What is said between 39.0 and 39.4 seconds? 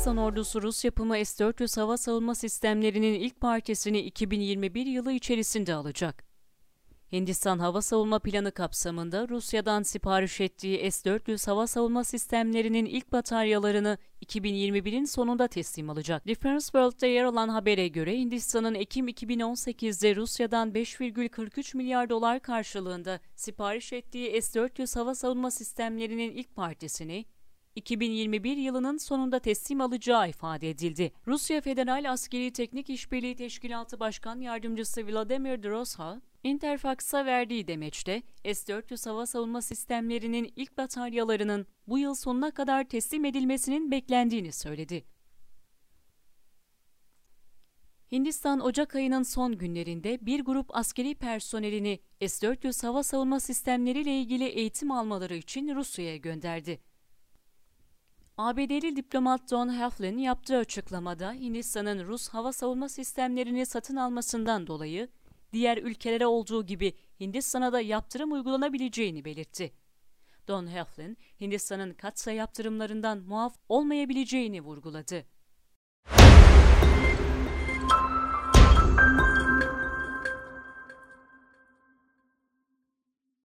hava